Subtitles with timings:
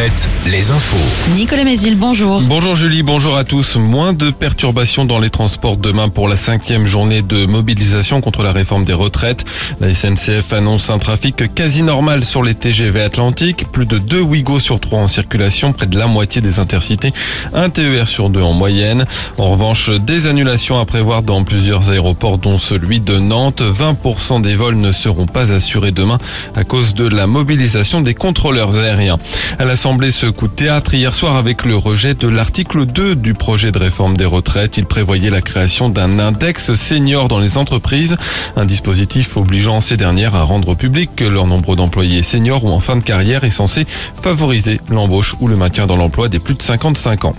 [0.00, 1.34] Alouette, les infos.
[1.34, 2.40] Nicolas Mézil, bonjour.
[2.40, 3.76] Bonjour Julie, bonjour à tous.
[3.76, 8.50] Moins de perturbations dans les transports demain pour la cinquième journée de mobilisation contre la
[8.50, 9.44] réforme des retraites.
[9.78, 13.70] La SNCF annonce un trafic quasi normal sur les TGV Atlantiques.
[13.70, 17.12] Plus de deux Ouigo sur trois en circulation, près de la moitié des intercités.
[17.52, 19.04] Un TER sur deux en moyenne.
[19.36, 23.62] En revanche, des annulations à prévoir dans plusieurs aéroports, dont celui de Nantes.
[23.62, 26.16] 20% des vols ne seront pas assurés demain
[26.56, 29.18] à cause de la mobilisation des contrôleurs aériens.
[29.58, 33.34] À l'Assemblée, ce coup de théâtre hier soir avec le rejet de l'article 2 du
[33.34, 34.76] projet de réforme des retraites.
[34.76, 38.16] Il prévoyait la création d'un index senior dans les entreprises,
[38.56, 42.78] un dispositif obligeant ces dernières à rendre public que leur nombre d'employés seniors ou en
[42.78, 43.84] fin de carrière est censé
[44.22, 47.34] favoriser l'embauche ou le maintien dans l'emploi des plus de 55 ans.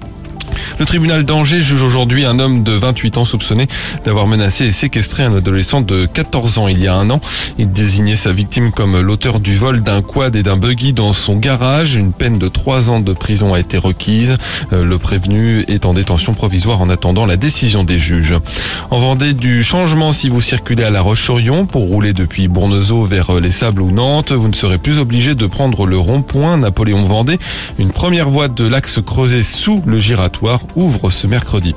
[0.79, 3.67] Le tribunal d'Angers juge aujourd'hui un homme de 28 ans soupçonné
[4.05, 7.21] d'avoir menacé et séquestré un adolescent de 14 ans il y a un an.
[7.57, 11.35] Il désignait sa victime comme l'auteur du vol d'un quad et d'un buggy dans son
[11.35, 11.95] garage.
[11.95, 14.37] Une peine de 3 ans de prison a été requise.
[14.73, 18.35] Euh, le prévenu est en détention provisoire en attendant la décision des juges.
[18.89, 23.39] En Vendée, du changement si vous circulez à La Roche-sur-Yon pour rouler depuis Bournezeau vers
[23.39, 24.31] Les Sables ou Nantes.
[24.31, 27.39] Vous ne serez plus obligé de prendre le rond-point Napoléon-Vendée.
[27.79, 31.75] Une première voie de l'axe creusé sous le giratoire ouvre ce mercredi.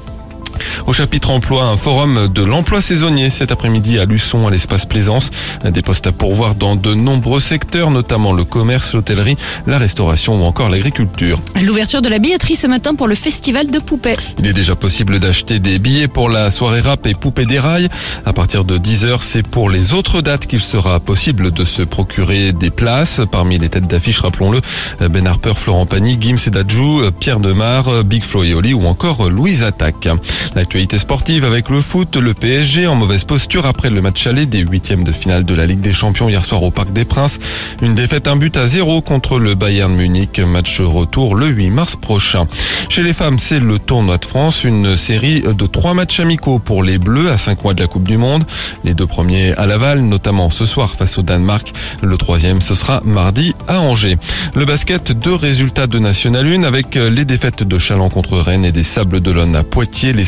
[0.86, 5.30] Au chapitre emploi, un forum de l'emploi saisonnier cet après-midi à Luçon, à l'espace Plaisance.
[5.64, 10.44] Des postes à pourvoir dans de nombreux secteurs, notamment le commerce, l'hôtellerie, la restauration ou
[10.44, 11.40] encore l'agriculture.
[11.62, 14.14] L'ouverture de la billetterie ce matin pour le festival de poupées.
[14.38, 17.88] Il est déjà possible d'acheter des billets pour la soirée rap et poupées des rails.
[18.26, 22.52] À partir de 10h, c'est pour les autres dates qu'il sera possible de se procurer
[22.52, 23.20] des places.
[23.30, 24.60] Parmi les têtes d'affiche, rappelons-le,
[25.08, 29.30] Ben Harper, Florent Pagny, Gims et Dadju, Pierre Demar, Big Flo et Oli ou encore
[29.30, 30.08] Louise Attaque.
[30.54, 34.60] L'actualité sportive avec le foot, le PSG en mauvaise posture après le match aller des
[34.60, 37.40] huitièmes de finale de la Ligue des Champions hier soir au Parc des Princes.
[37.82, 40.38] Une défaite, un but à zéro contre le Bayern Munich.
[40.38, 42.46] Match retour le 8 mars prochain.
[42.88, 46.84] Chez les femmes, c'est le tournoi de France, une série de trois matchs amicaux pour
[46.84, 48.44] les Bleus à cinq mois de la Coupe du Monde.
[48.84, 51.72] Les deux premiers à Laval, notamment ce soir face au Danemark.
[52.00, 54.18] Le troisième, ce sera mardi à Angers.
[54.54, 58.72] Le basket, deux résultats de National 1 avec les défaites de Chaland contre Rennes et
[58.72, 60.12] des Sables d'Olonne à Poitiers.
[60.12, 60.24] Les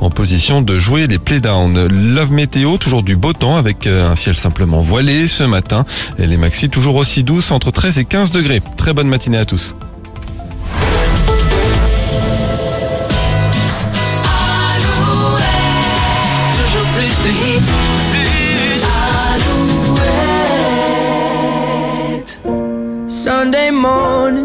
[0.00, 1.86] en position de jouer les playdowns.
[1.88, 5.84] Love météo, toujours du beau temps avec euh, un ciel simplement voilé ce matin
[6.18, 8.62] et les maxi toujours aussi douces entre 13 et 15 degrés.
[8.76, 9.74] Très bonne matinée à tous.
[23.08, 24.44] Sunday morning